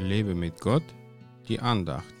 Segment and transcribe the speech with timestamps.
[0.00, 0.82] Lebe mit Gott,
[1.46, 2.14] die Andacht.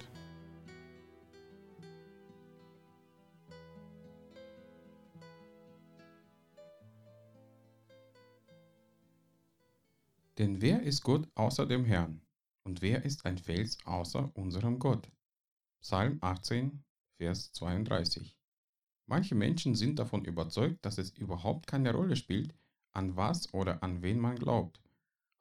[10.36, 12.20] Denn wer ist Gott außer dem Herrn?
[12.64, 15.10] Und wer ist ein Fels außer unserem Gott?
[15.80, 16.84] Psalm 18,
[17.16, 18.36] Vers 32.
[19.06, 22.54] Manche Menschen sind davon überzeugt, dass es überhaupt keine Rolle spielt,
[22.92, 24.82] an was oder an wen man glaubt.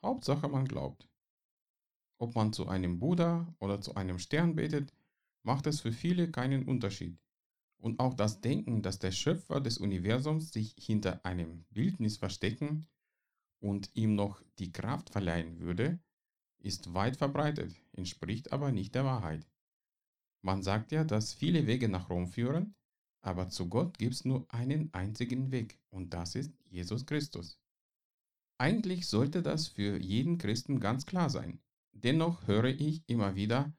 [0.01, 1.08] Hauptsache man glaubt.
[2.19, 4.93] Ob man zu einem Buddha oder zu einem Stern betet,
[5.43, 7.17] macht es für viele keinen Unterschied.
[7.77, 12.87] Und auch das Denken, dass der Schöpfer des Universums sich hinter einem Bildnis verstecken
[13.61, 15.99] und ihm noch die Kraft verleihen würde,
[16.59, 19.47] ist weit verbreitet, entspricht aber nicht der Wahrheit.
[20.41, 22.75] Man sagt ja, dass viele Wege nach Rom führen,
[23.21, 27.61] aber zu Gott gibt es nur einen einzigen Weg und das ist Jesus Christus.
[28.57, 31.61] Eigentlich sollte das für jeden Christen ganz klar sein.
[32.03, 33.73] Dennoch höre ich immer wieder,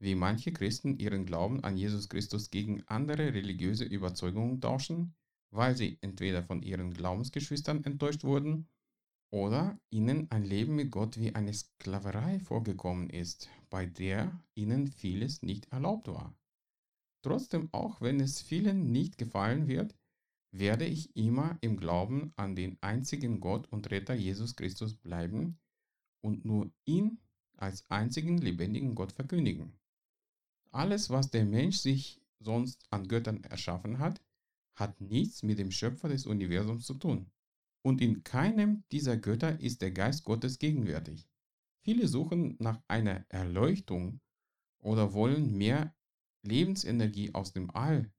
[0.00, 5.14] wie manche Christen ihren Glauben an Jesus Christus gegen andere religiöse Überzeugungen tauschen,
[5.50, 8.68] weil sie entweder von ihren Glaubensgeschwistern enttäuscht wurden
[9.30, 15.42] oder ihnen ein Leben mit Gott wie eine Sklaverei vorgekommen ist, bei der ihnen vieles
[15.42, 16.34] nicht erlaubt war.
[17.22, 19.94] Trotzdem, auch wenn es vielen nicht gefallen wird,
[20.52, 25.58] werde ich immer im Glauben an den einzigen Gott und Retter Jesus Christus bleiben
[26.22, 27.20] und nur ihn
[27.58, 29.72] als einzigen lebendigen Gott verkündigen.
[30.70, 34.22] Alles, was der Mensch sich sonst an Göttern erschaffen hat,
[34.74, 37.30] hat nichts mit dem Schöpfer des Universums zu tun.
[37.82, 41.28] Und in keinem dieser Götter ist der Geist Gottes gegenwärtig.
[41.80, 44.20] Viele suchen nach einer Erleuchtung
[44.78, 45.94] oder wollen mehr
[46.42, 48.12] Lebensenergie aus dem All.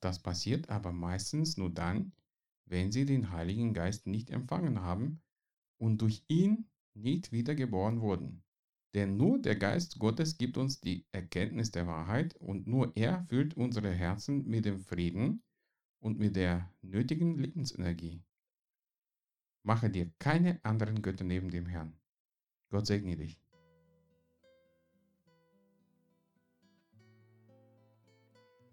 [0.00, 2.12] Das passiert aber meistens nur dann,
[2.66, 5.22] wenn sie den Heiligen Geist nicht empfangen haben
[5.78, 8.42] und durch ihn nicht wiedergeboren wurden.
[8.94, 13.56] Denn nur der Geist Gottes gibt uns die Erkenntnis der Wahrheit und nur er füllt
[13.56, 15.42] unsere Herzen mit dem Frieden
[16.00, 18.22] und mit der nötigen Lebensenergie.
[19.62, 21.94] Mache dir keine anderen Götter neben dem Herrn.
[22.70, 23.38] Gott segne dich.